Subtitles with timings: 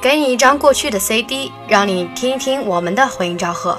[0.00, 3.76] 给你一张过去的 CD，让你听一听我们的回音昭和。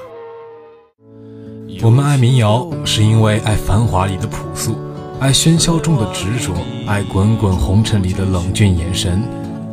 [1.82, 4.76] 我们爱民谣，是因为爱繁华里的朴素，
[5.22, 6.54] 爱喧嚣中的执着，
[6.86, 9.24] 爱滚滚红尘里的冷峻眼神，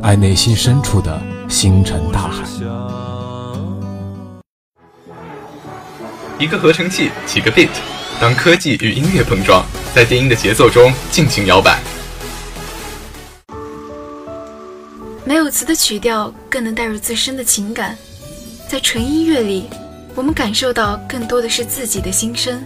[0.01, 2.43] 爱内心深处的星辰大海。
[6.39, 7.69] 一个合成器，几个 beat，
[8.19, 11.79] 当科技与音乐碰撞，在电音的节奏中尽情摇摆。
[15.25, 17.97] 没有词的曲调更能带入自身的情感，
[18.69, 19.69] 在纯音乐里。
[20.15, 22.63] 我们感受到更多的是自己的心声。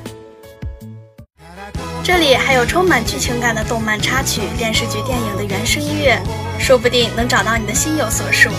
[2.03, 6.21] 这里还有充满剧情感的动漫插曲、电视剧、电影的原声音乐，
[6.59, 8.49] 说不定能找到你的心有所属。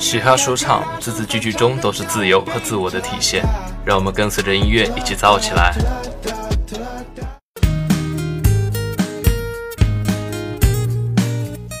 [0.00, 3.44] 嘻哈说唱，字字句句中都是自由和自我的体现。
[3.84, 5.74] 让我们跟随着音乐一起燥起来。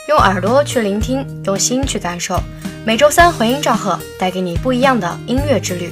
[0.08, 2.38] 用耳朵去聆听，用心去感受。
[2.84, 5.90] 每周三回音赵赫带给你不一样的音乐之旅。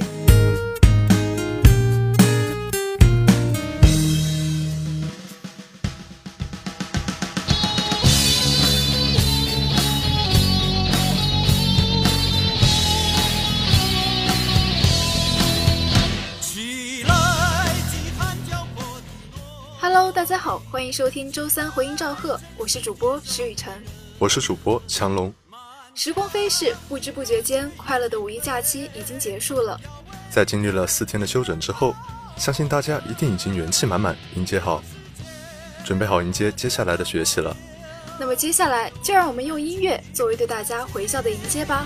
[20.97, 23.71] 收听周三回音赵贺，我是主播石雨辰，
[24.17, 25.31] 我是主播强龙。
[25.93, 29.79] 时光飞逝，不知不觉间，快乐的五一假期已经结束了。
[30.31, 31.93] 在经历了四天的休整之后，
[32.35, 34.81] 相信大家一定已经元气满满，迎接好，
[35.85, 37.55] 准备好迎接接下来的学习了。
[38.19, 41.85] 那么接下来，就让我们用音乐作为对大家回校的迎接吧。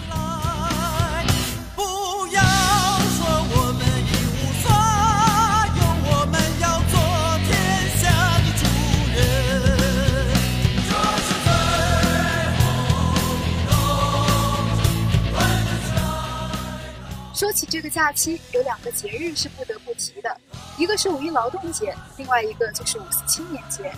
[17.42, 20.38] 说起这个假期，有两个节日是不得不提的，
[20.78, 23.92] 一个是五一劳动节，另外一个就是五四青年节。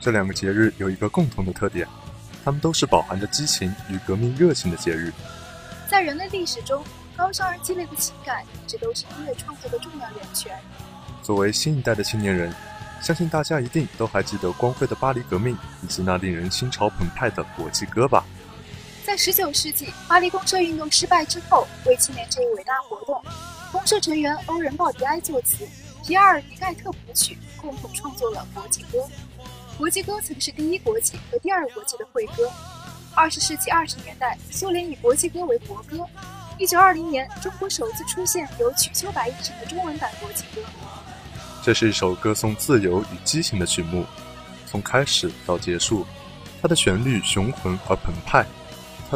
[0.00, 1.86] 这两个节日有一个共同的特点，
[2.42, 5.12] 它们都是饱含着激情与革命热情的节日。
[5.90, 6.82] 在人类历史中，
[7.14, 10.58] 高尚而激烈的情感一直都是音乐创作的重要源泉。
[11.22, 12.50] 作为新一代的青年人，
[13.02, 18.24] 相信大家一定都还记得光辉的巴黎革命以及那令人心潮澎湃的国际歌吧。
[19.06, 23.22] 在十九世纪，巴黎公社运动失败之后，为纪念这一伟大活动，
[23.70, 25.58] 公社成员欧仁·鲍迪埃作词，
[26.04, 28.98] 皮埃尔·迪盖特谱曲，共同创作了国际歌。
[29.78, 32.50] 国际歌曾是第一国际和第二国际的会歌。
[33.14, 36.04] 二十世纪二十年代，苏联以国际歌为国歌。
[36.58, 40.60] 一九二零年，中国首次出现由曲秋白译成的中文版国际歌。
[41.62, 44.04] 这是一首歌颂自由与激情的曲目，
[44.66, 46.04] 从开始到结束，
[46.60, 48.44] 它的旋律雄浑而澎湃。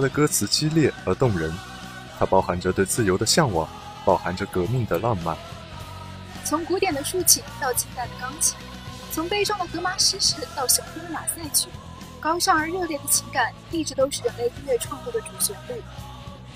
[0.00, 1.52] 它的歌词激烈而动人，
[2.18, 3.68] 它包含着对自由的向往，
[4.02, 5.36] 饱含着革命的浪漫。
[6.42, 8.56] 从古典的竖琴到近代的钢琴，
[9.12, 11.68] 从悲壮的荷马史诗到雄浑的马赛曲，
[12.18, 15.82] 高尚而热烈的情感一直都是人类音乐创作的主旋律。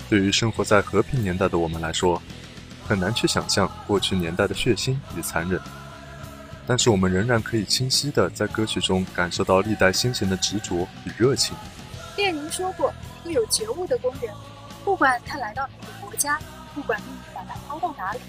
[0.09, 2.19] 对于生活在和平年代的我们来说，
[2.87, 5.61] 很难去想象过去年代的血腥与残忍，
[6.65, 11.55] 但是我们仍然可以清晰地在歌曲中感受到历代先贤的执着与热情。
[12.15, 12.93] 列宁说过。
[13.23, 14.31] 一个有觉悟的工人，
[14.83, 16.39] 不管他来到哪个国家，
[16.75, 18.19] 不管命运把他抛到哪里，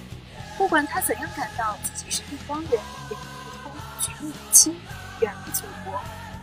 [0.57, 2.81] 不管他怎样感到自己是地方人，眼
[3.11, 3.17] 里
[3.53, 4.75] 不通，举目无亲，
[5.21, 6.01] 远离祖国，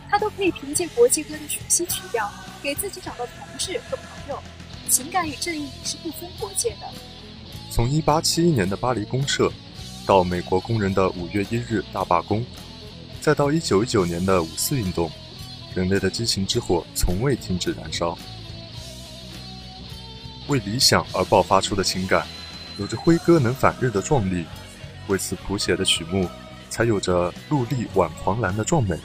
[0.08, 2.30] 他都可以凭借国际歌的熟悉曲调，
[2.62, 4.40] 给自己找到同志和朋友。
[4.88, 6.86] 情感与正义是不分国界的。
[7.72, 9.50] 从1871年的巴黎公社，
[10.06, 12.46] 到美国工人的五月一日大罢工，
[13.20, 15.10] 再到1919年的五四运动，
[15.74, 18.16] 人类的激情之火从未停止燃烧。
[20.48, 22.26] 为理想而爆发出的情感，
[22.78, 24.44] 有着挥戈能反日的壮丽；
[25.08, 26.28] 为此谱写的曲目，
[26.68, 28.96] 才有着陆地挽狂澜的壮美。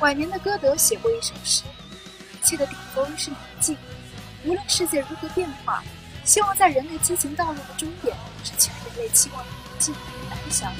[0.00, 1.62] 晚年的歌德写过一首诗
[2.32, 3.76] ：“一切的顶峰是宁静，
[4.44, 5.82] 无论世界如何变化，
[6.24, 10.72] 希望在人类激情道路的终点，是全人类期望的宁静与安详。”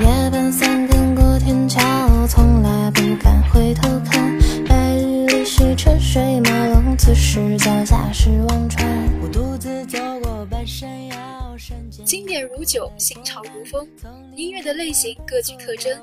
[0.00, 1.80] 夜半三更过天桥，
[2.26, 4.38] 从来不敢回头看。
[4.66, 8.86] 白日是车水马龙，此时脚下是忘川。
[9.22, 11.56] 我独自走过半山腰，
[12.04, 13.86] 经典如酒，新潮如风。
[14.34, 15.96] 音乐的类型各具特征，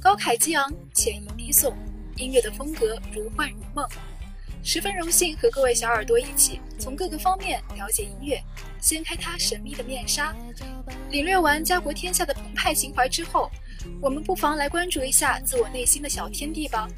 [0.00, 1.72] 高凯激昂，浅吟低诵。
[2.16, 3.84] 音乐的风格如幻如梦。
[4.64, 8.40] 十分荣幸和各位小耳朵一起从各个方面了解音乐，
[8.80, 10.32] 掀开它神秘的面纱。
[11.10, 13.50] 领略完家国天下的澎湃情怀之后，
[14.00, 16.88] 我们不妨来关注一下自我内心的小天地吧。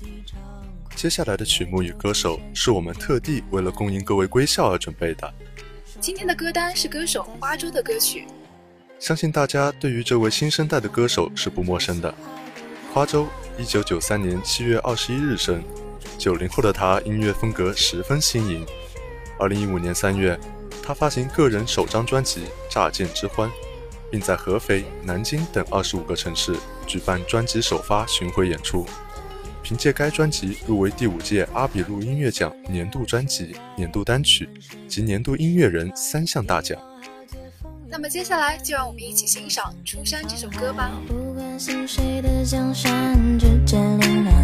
[0.95, 5.33] 接下来的曲目与歌手是我们特地为了供应各位归校而准备的。
[6.01, 8.27] 今天的歌单是歌手花粥的歌曲，
[8.99, 12.15] 相信大家对于这位新生代的歌手是不陌生的。
[12.93, 13.27] 花粥，
[13.59, 15.65] 一九九三年七月二十一日生。
[16.19, 18.67] 九零后的他音乐风格十分新颖。
[19.39, 20.39] 二零一五年三月，
[20.83, 22.41] 他发行个人首张专辑
[22.71, 23.49] 《乍见之欢》，
[24.11, 26.55] 并在合肥、南京等二十五个城市
[26.87, 28.87] 举办专辑首发巡回演出。
[29.63, 34.49] 凭借该专辑入围第五届阿比路音乐奖年度专辑、年度单曲
[34.87, 36.79] 及年度音乐人三项大奖。
[37.89, 40.91] 那么接下来就让我们一起欣赏《出山》这首歌吧。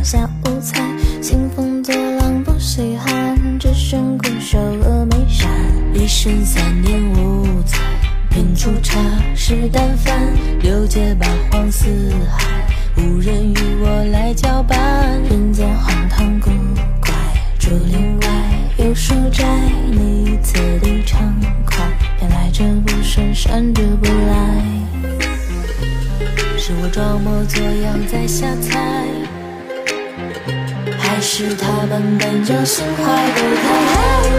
[0.02, 0.82] 下五彩
[1.20, 5.50] 兴风作浪不稀罕，只身固守峨眉山。
[5.92, 7.76] 一生三年五载，
[8.30, 8.98] 品出茶
[9.34, 10.16] 是淡饭。
[10.62, 11.86] 六界八荒四
[12.30, 12.66] 海，
[12.96, 14.78] 无人与我来交伴。
[15.28, 16.50] 人间荒唐古
[17.00, 17.12] 怪，
[17.58, 18.28] 竹林外
[18.78, 19.44] 有书斋。
[19.90, 21.20] 你此地畅
[21.66, 21.86] 快，
[22.18, 24.64] 偏来者不善，善者不来。
[26.56, 29.04] 是我装模作样在瞎猜。
[31.10, 34.29] 还是他们本就心怀不开，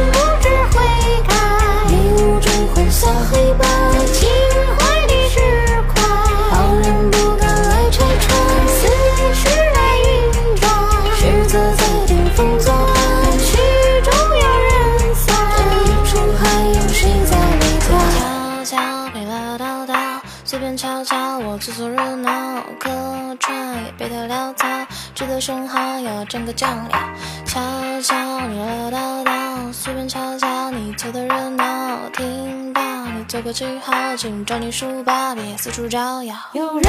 [26.52, 27.00] 要整个酱料，
[27.46, 27.62] 悄
[28.02, 32.82] 悄你唠叨叨，随便瞧瞧你凑的热闹，听到
[33.16, 36.36] 你做个记号，请找你书包，别四处招摇。
[36.52, 36.84] 有人迷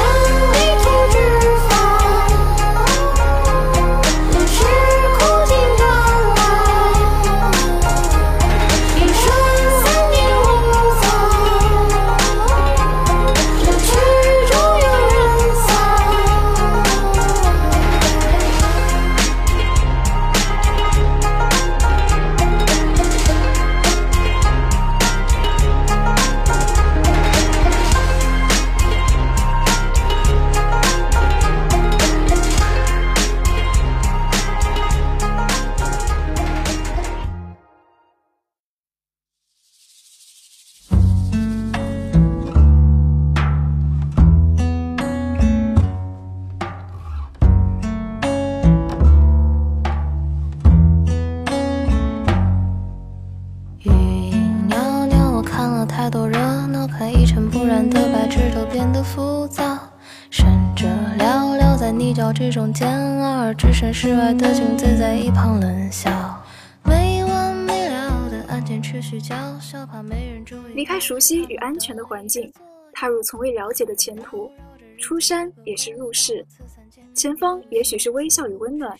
[0.83, 1.17] 途知
[1.69, 1.79] 返。
[4.33, 5.02] 这
[65.13, 66.43] 在一旁冷笑，
[66.83, 70.73] 没完没了的案件持续叫嚣，怕没人注意。
[70.73, 72.51] 离开熟悉与安全的环境，
[72.91, 74.49] 踏入从未了解的前途，
[74.97, 76.43] 出山也是入世。
[77.13, 78.97] 前方也许是微笑与温暖，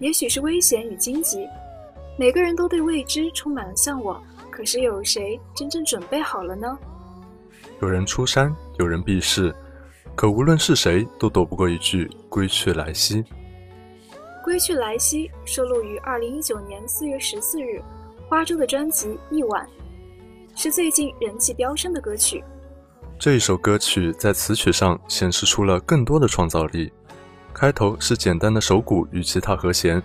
[0.00, 1.48] 也许是危险与荆棘。
[2.18, 6.76] 每个人都对未知充满了向往，可是又有谁真正准备好了呢？
[7.80, 9.54] 有人出山，有人避世。
[10.16, 13.24] 可无论是谁，都躲不过一句“归去来兮”。
[14.42, 17.80] “归去来兮”收录于二零一九年四月十四日
[18.28, 19.66] 花粥的专辑《一晚》，
[20.60, 22.42] 是最近人气飙升的歌曲。
[23.18, 26.92] 这一首歌曲在词曲上显示出了更多的创造力。
[27.54, 30.02] 开头是简单的手鼓与吉他和弦，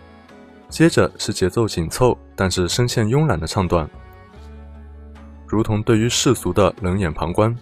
[0.69, 3.89] 接着是节奏紧凑但是声线慵懒的唱段，
[5.47, 7.57] 如同对于世俗的冷眼旁观。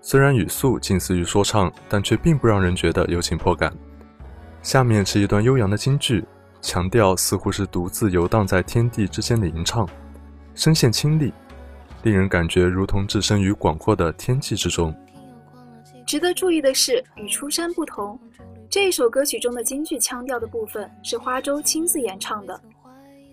[0.00, 3.72] 虽然语速近似于说唱，但却并不让人觉得有紧迫感。
[4.62, 6.24] 下面是一段悠扬的京剧，
[6.60, 9.88] 强调似乎是独自游荡在天地之间的吟唱，
[10.54, 11.32] 声线清丽，
[12.04, 14.94] 令人感觉如同置身于广阔的天际之中。
[16.06, 18.18] 值得注意的是，与出山不同，
[18.70, 22.60] 这首歌曲中的京剧腔调的部分是花粥亲自演唱的，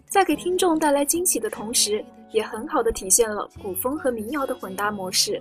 [0.08, 5.40] 在给听众带来惊喜的同时，也很好的体现了古风和民谣的混搭模式。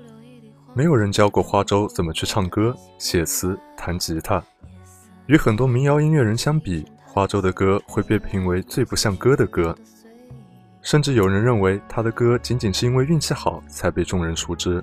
[0.74, 4.42] 没有人教过花粥怎么去唱歌、写词、弹吉他。
[5.28, 9.76] 与很多民谣音乐人相比，花粥的歌会被评为最不像歌的歌，
[10.80, 14.82] 甚至有人认为他的歌仅仅是因为运气好才被众人熟知。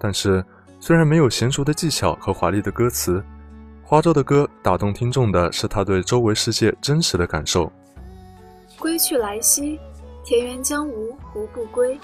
[0.00, 0.44] 但是，
[0.80, 3.22] 虽然没有娴熟的技巧和华丽的歌词，
[3.84, 7.70] 花粥的歌打动听众的是他对周围世界真实的感受。
[8.80, 9.78] 归去来兮，
[10.24, 11.96] 田园将芜胡不归？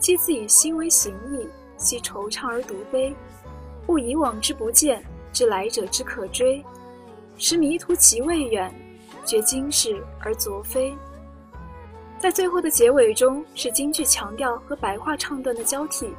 [0.00, 3.14] 既自以心为形役，惜惆怅而独悲。
[3.86, 5.00] 不以往之不见，
[5.32, 6.64] 知来者之可追。
[7.36, 8.74] 识迷途其未远，
[9.24, 10.94] 觉今是而昨非。
[12.18, 16.14] 在最后的结尾中，是京剧强调和白话唱段的交替，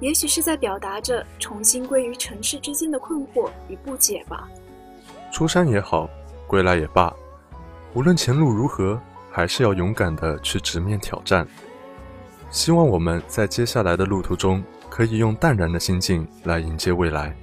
[0.00, 4.48] 也许是在表达着重新归于尘世之间的困惑与不解吧。
[5.30, 6.08] 出山也好，
[6.46, 7.14] 归来也罢，
[7.92, 8.98] 无论前路如何，
[9.30, 11.46] 还是要勇敢的去直面挑战。
[12.50, 17.36] 希望我们在接下来的路途中，可以用淡然的心境来迎接未来。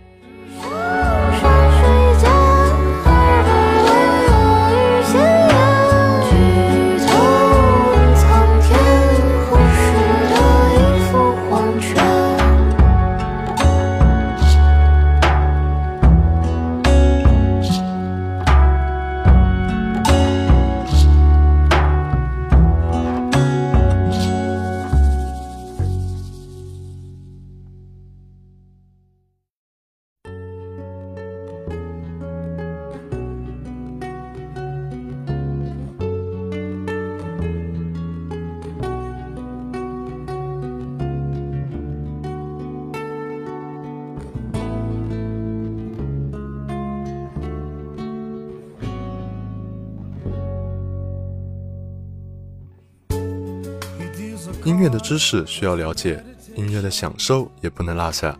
[54.68, 56.22] 音乐的知识需要了解，
[56.58, 58.38] 音乐的享受也不能落下。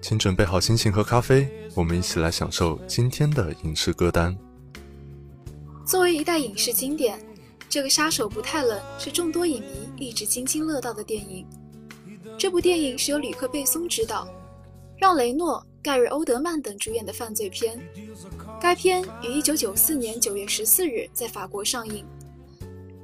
[0.00, 4.34] 请准备好心情和咖啡，我们一起来享受今天的影视歌单。
[5.84, 7.22] 作为一代影视经典，
[7.68, 9.60] 这个《杀手不太冷》是众多影
[9.98, 11.46] 迷一直津津乐道的电影。
[12.38, 14.26] 这部电影是由吕克·贝松执导，
[14.96, 17.78] 让·雷诺、盖瑞·欧德曼等主演的犯罪片。
[18.58, 22.02] 该片于1994年9月14日在法国上映。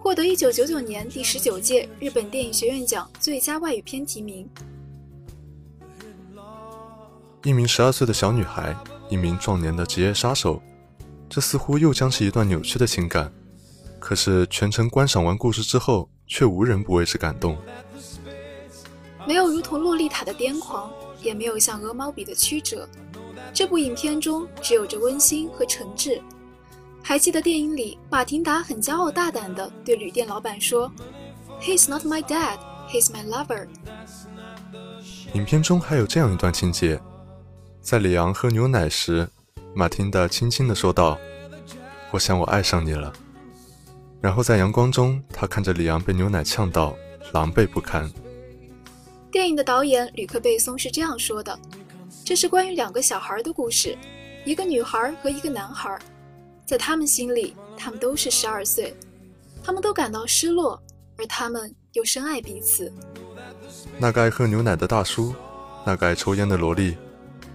[0.07, 4.49] 获得一九九九年第十九届日本电影学院奖最佳外语片提名。
[7.43, 8.73] 一名十二岁的小女孩，
[9.11, 10.63] 一名壮年的职业杀手，
[11.29, 13.33] 这似乎又将是一段扭曲的情感。
[13.99, 17.59] 可是全程观赏完故事之后，却无人不为之感动。
[19.27, 20.89] 没有如同洛丽塔的癫狂，
[21.21, 22.89] 也没有像鹅毛笔的曲折。
[23.53, 26.23] 这部影片中只有着温馨和诚挚。
[27.09, 30.91] 还记得电影里，马廷达很骄傲大胆地对旅店老板说
[31.61, 32.59] ：“He's not my dad,
[32.91, 33.69] he's my lover。”
[35.33, 37.01] 影片中还有这样一段情节，
[37.81, 39.29] 在里昂喝牛奶时，
[39.73, 41.17] 马廷达轻轻地说道
[42.11, 43.13] ：“我想我爱上你了。”
[44.21, 46.93] 然后在阳光中，他看着里昂被牛奶呛到，
[47.33, 48.11] 狼狈不堪。
[49.31, 51.57] 电影的导演吕克·贝松是这样说的
[52.27, 53.97] ：“这是关于两个小孩的故事，
[54.45, 55.97] 一个女孩和一个男孩。”
[56.66, 58.92] 在他们心里，他们都是十二岁，
[59.62, 60.82] 他们都感到失落，
[61.16, 62.92] 而他们又深爱彼此。
[63.99, 65.32] 那个爱喝牛奶的大叔，
[65.85, 66.96] 那个爱抽烟的萝莉，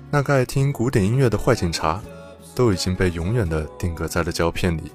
[0.10, 2.02] 那个爱听古典音乐的坏警察，
[2.56, 4.90] 都已经被永远的定格在了胶片里。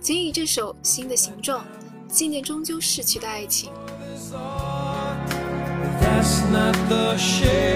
[0.00, 1.64] 仅以这首《新的形状》，
[2.12, 3.72] 纪念终究逝去的爱情。
[6.00, 7.70] that's not the shape.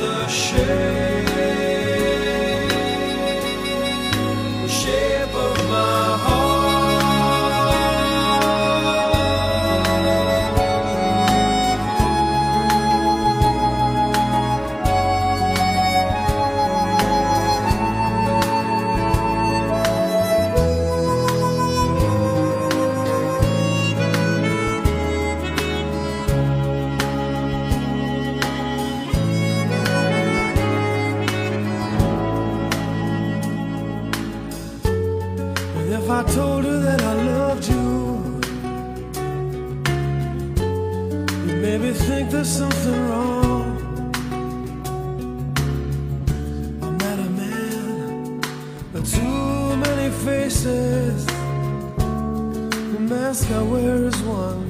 [0.00, 1.79] the shade.
[36.10, 37.86] if I told her that I loved you?
[41.46, 43.66] You maybe think there's something wrong.
[46.82, 48.40] I met a man
[48.92, 51.26] with too many faces.
[52.94, 54.69] The mask I wear is one.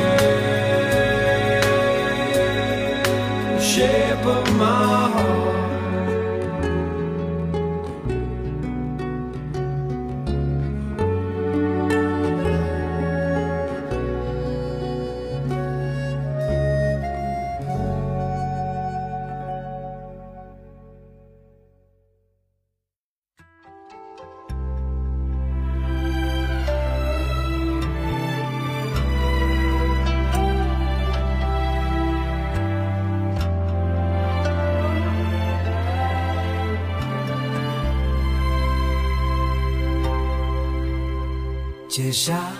[41.90, 42.52] 结下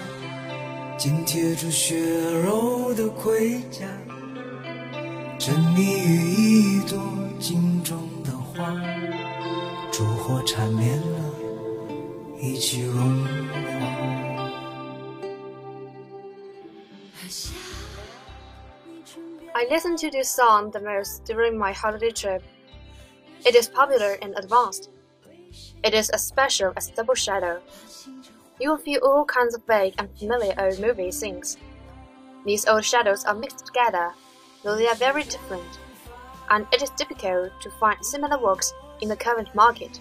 [0.99, 1.99] 紧贴着血
[2.42, 3.87] 肉的盔甲，
[5.38, 6.99] 沉溺于一朵
[7.39, 8.73] 镜中的花，
[9.93, 11.34] 烛火缠绵了，
[12.41, 13.26] 一起融化。
[19.52, 22.43] I listened to this song the most during my holiday trip.
[23.45, 24.91] It is popular and advanced.
[25.82, 27.60] It is as special as Double Shadow.
[28.61, 31.57] You will feel all kinds of vague and familiar old movie scenes.
[32.45, 34.11] These old shadows are mixed together,
[34.61, 35.79] though they are very different,
[36.51, 38.71] and it is difficult to find similar works
[39.01, 40.00] in the current market.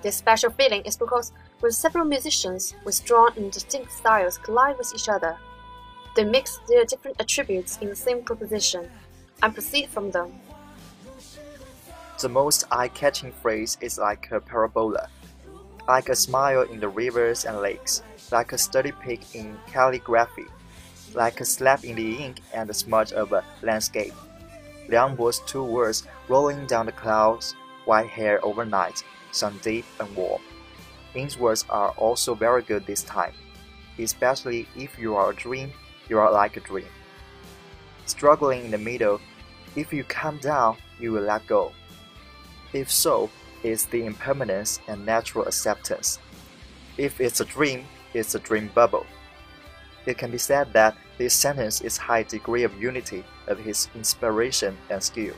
[0.00, 4.94] This special feeling is because when several musicians with strong and distinct styles collide with
[4.94, 5.36] each other,
[6.14, 8.88] they mix their different attributes in the same composition
[9.42, 10.32] and proceed from them.
[12.20, 15.08] The most eye-catching phrase is like a parabola,
[15.90, 20.46] like a smile in the rivers and lakes, like a sturdy peak in calligraphy,
[21.14, 24.14] like a slap in the ink and a smudge of a landscape.
[24.88, 30.40] Liang Bo's two words rolling down the clouds, white hair overnight, sun deep and warm.
[31.12, 33.34] Ying's words are also very good this time,
[33.98, 35.72] especially if you are a dream,
[36.08, 36.92] you are like a dream.
[38.06, 39.20] Struggling in the middle,
[39.74, 41.72] if you calm down, you will let go.
[42.72, 43.28] If so,
[43.62, 46.18] it's the impermanence and natural acceptance.
[46.96, 49.06] If it's a dream, it's a dream bubble.
[50.06, 54.76] It can be said that this sentence is high degree of unity of his inspiration
[54.88, 55.34] and skill.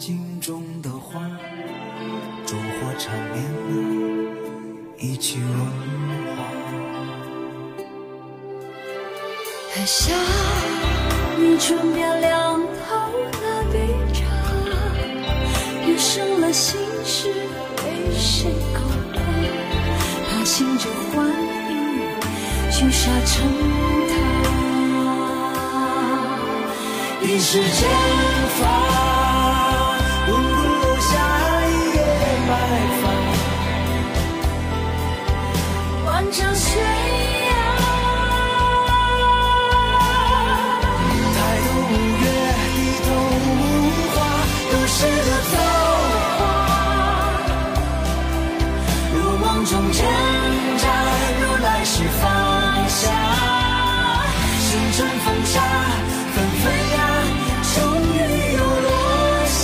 [0.00, 1.20] 镜中的花，
[2.46, 2.62] 烛火
[2.98, 3.70] 缠绵了，
[4.98, 5.66] 一起融
[6.34, 6.42] 化。
[9.74, 10.14] 喝下
[11.36, 13.78] 你唇边凉透的冰
[14.14, 14.24] 茶，
[15.86, 17.28] 余生了心事
[17.84, 18.80] 为谁勾
[19.12, 19.20] 画？
[20.30, 21.70] 他醒着幻影，
[22.70, 23.46] 聚沙成
[24.08, 24.10] 塔。
[27.22, 27.86] 一世间
[28.58, 28.64] 发，
[45.00, 45.56] 都市的造
[46.36, 46.40] 化。
[49.14, 49.98] 如梦中挣
[50.76, 50.84] 扎，
[51.40, 52.22] 如来时放
[52.86, 53.00] 下。
[54.60, 55.56] 星辰风沙，
[56.34, 56.98] 纷纷呀，
[57.74, 57.76] 终
[58.12, 58.14] 于
[58.52, 58.88] 又落
[59.46, 59.58] 下。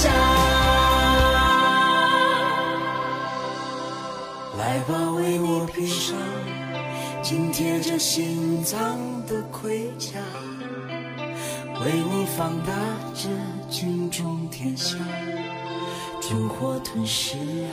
[4.58, 6.16] 来吧，为我披上
[7.22, 10.18] 紧贴着心脏的盔甲，
[11.84, 12.72] 为我放大
[13.14, 13.28] 这
[13.68, 14.96] 军中天下，
[16.20, 17.70] 烛火吞噬啊，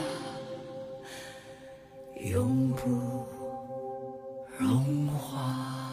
[2.16, 3.26] 永不
[4.58, 5.83] 融化。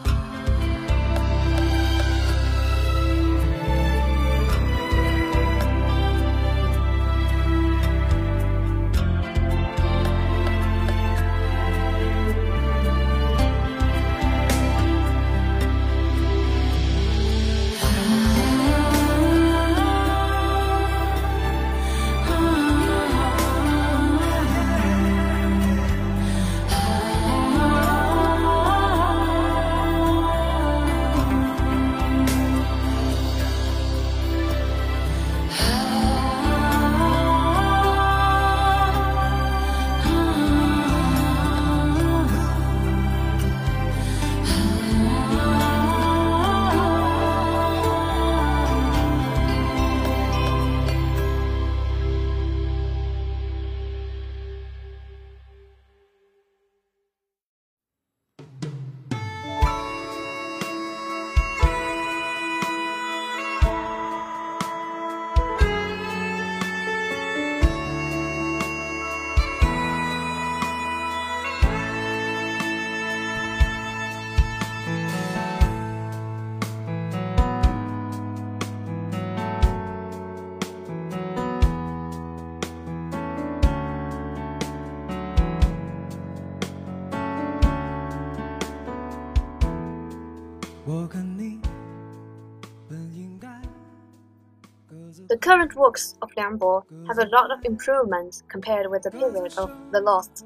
[95.32, 99.56] The current works of Liang Bo have a lot of improvements compared with the period
[99.56, 100.44] of The Lost.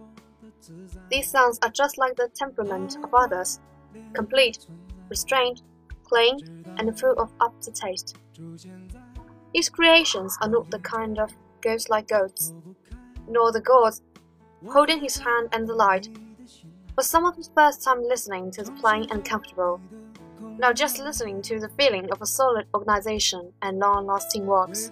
[1.11, 3.59] These songs are just like the temperament of others,
[4.13, 4.65] complete,
[5.09, 5.63] restrained,
[6.05, 6.39] clean,
[6.79, 8.17] and full of up to taste.
[9.53, 12.55] His creations are not the kind of ghost like goats,
[13.27, 14.03] nor the gods
[14.69, 16.09] holding his hand and the light,
[16.95, 19.81] but some of the first time listening to the playing and comfortable.
[20.59, 24.91] Now just listening to the feeling of a solid organization and long-lasting works.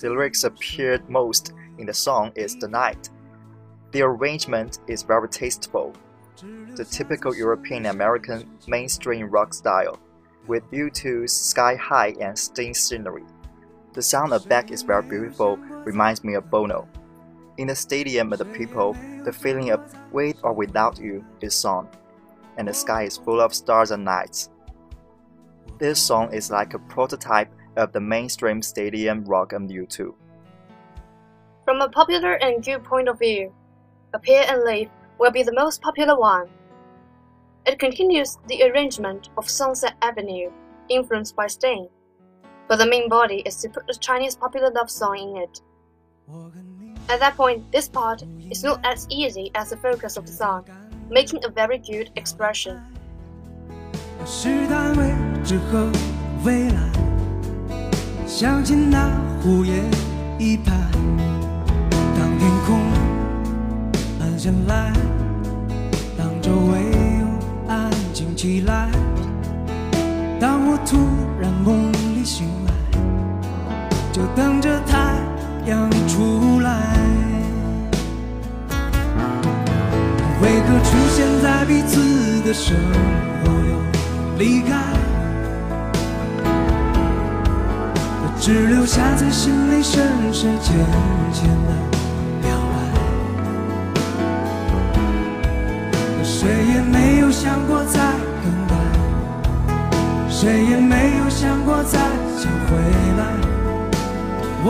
[0.00, 3.10] The lyrics appeared most in the song is The Night.
[3.92, 5.94] The arrangement is very tasteful,
[6.74, 10.00] the typical European American mainstream rock style,
[10.48, 13.22] with U2's Sky High and Sting scenery.
[13.92, 16.88] The sound of back is very beautiful, reminds me of Bono.
[17.56, 21.88] In the stadium of the people, the feeling of with or without you is song,
[22.56, 24.50] and the sky is full of stars and nights.
[25.78, 30.14] This song is like a prototype of the mainstream stadium rock of U2.
[31.64, 33.52] From a popular and good point of view,
[34.12, 36.48] Appear and Leave will be the most popular one.
[37.66, 40.50] It continues the arrangement of Sunset Avenue,
[40.88, 41.88] influenced by Sting,
[42.68, 45.60] but the main body is to put a Chinese popular love song in it.
[47.08, 50.66] At that point, this part is not as easy as the focus of the song,
[51.10, 52.76] making a very good expression.
[54.26, 55.12] 是单位
[55.44, 55.86] 之后
[56.44, 56.80] 未来，
[58.26, 59.10] 想起那
[59.44, 59.82] 午夜
[60.38, 60.72] 一拍，
[61.90, 62.80] 当天空
[64.20, 64.92] 暗下来，
[66.16, 66.80] 当周围
[67.20, 68.88] 又安静起来，
[70.40, 70.96] 当我突
[71.38, 72.72] 然梦里醒来，
[74.10, 75.16] 就等着太
[75.66, 76.93] 阳出来。
[80.66, 82.76] 可出现在彼此的生
[83.42, 83.72] 活又
[84.38, 84.72] 离开？
[88.40, 90.76] 只留下在心里深深浅
[91.32, 91.72] 浅的
[92.42, 92.76] 表白。
[96.22, 97.98] 谁也没有想过再
[98.42, 98.74] 更改，
[100.28, 101.98] 谁也没有想过再
[102.36, 102.76] 想回
[103.16, 103.22] 来。
[104.66, 104.68] 哦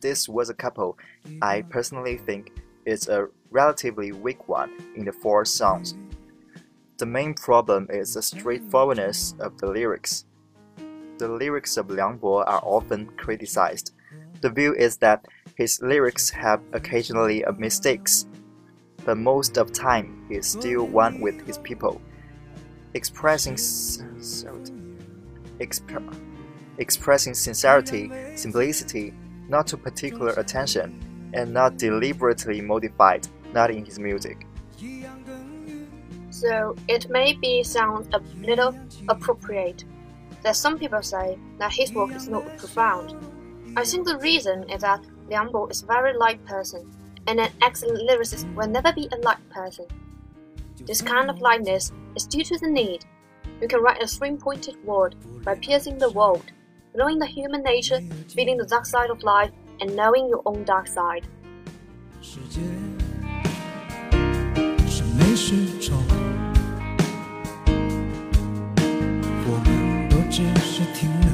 [0.00, 0.96] This Was a Couple,
[1.42, 2.50] I personally think
[2.86, 5.94] it's a relatively weak one in the four songs.
[6.96, 10.24] The main problem is the straightforwardness of the lyrics.
[11.18, 13.92] The lyrics of Liang Bo are often criticized.
[14.40, 18.26] The view is that his lyrics have occasionally mistakes,
[19.04, 22.00] but most of time he is still one with his people,
[22.94, 26.16] expressing sincerity, oh, exp-
[26.78, 29.12] expressing sincerity, simplicity,
[29.50, 34.46] not to particular attention, and not deliberately modified, not in his music.
[36.30, 38.74] So it may be sound a little
[39.08, 39.84] appropriate
[40.42, 43.14] that some people say that his work is not profound.
[43.76, 46.90] I think the reason is that Liang Bo is a very light person,
[47.26, 49.86] and an excellent lyricist will never be a light person.
[50.86, 53.04] This kind of lightness is due to the need.
[53.60, 56.50] You can write a string-pointed word by piercing the world,
[56.93, 60.87] knowing the human nature, feeling the dark side of life, and knowing your own dark
[60.87, 61.23] side.
[62.21, 62.61] 世界
[64.87, 65.93] 是美是丑，
[69.47, 71.29] 我们都只是停留，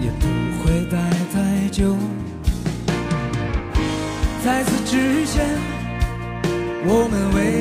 [0.00, 0.26] 也不
[0.62, 0.96] 会待
[1.32, 1.96] 太久。
[4.44, 5.44] 在此之前，
[6.86, 7.59] 我们为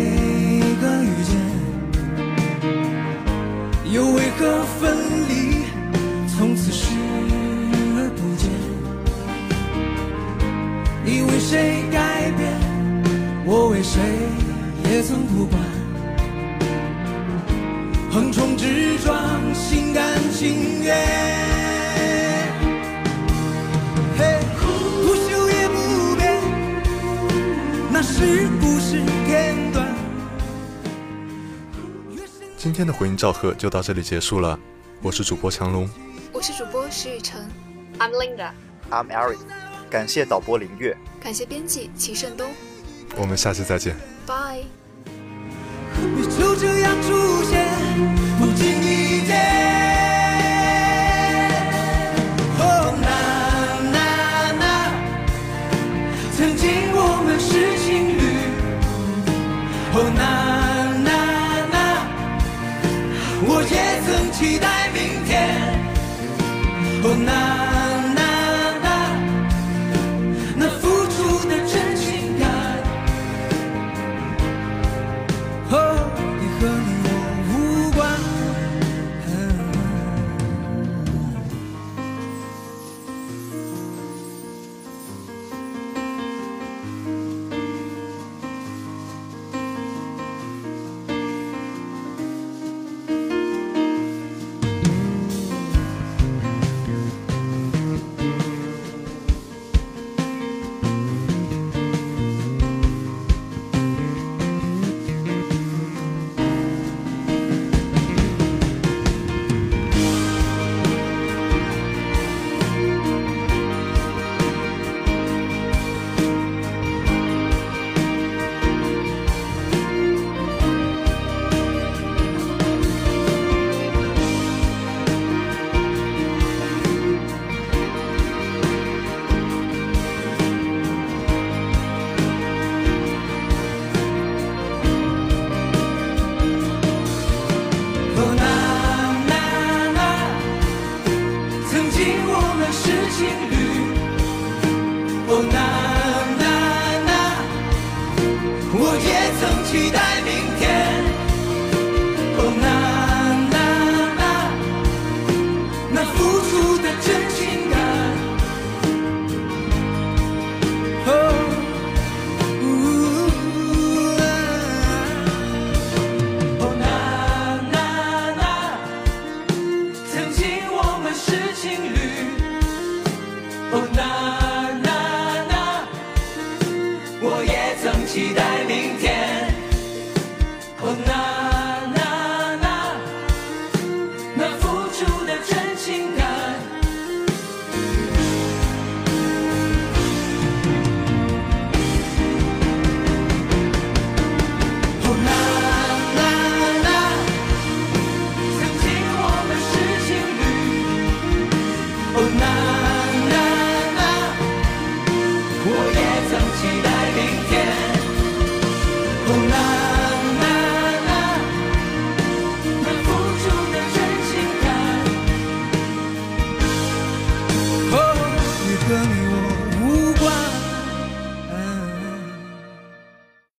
[11.51, 12.49] 谁改变？
[13.45, 14.01] 我为谁
[14.85, 15.61] 也曾不管。
[18.09, 20.95] 横冲直撞，心甘情愿。
[24.17, 26.41] 嘿，不朽也不变，
[27.91, 29.93] 那是故事片段。
[32.57, 34.57] 今天的回音赵贺就到这里结束了。
[35.03, 35.91] 我是主播强龙，
[36.33, 37.45] 我是主播石雨辰
[37.99, 38.53] ，I'm Linda。
[38.89, 39.39] I'm Eric，
[39.91, 42.51] 感谢导播林月，感谢编辑齐胜东，
[43.17, 43.95] 我们下期再见。
[44.27, 44.65] Bye。
[46.17, 47.69] 你就这样出现，
[48.39, 49.37] 不经意间。
[52.59, 53.07] 哦，那
[53.93, 53.99] 那
[54.59, 54.65] 那，
[56.37, 58.19] 曾经我们是情侣。
[59.93, 60.21] 哦，那
[61.05, 61.09] 那
[61.71, 61.77] 那，
[63.47, 63.75] 我也
[64.07, 65.31] 曾期待明天。
[67.05, 67.60] 哦，那。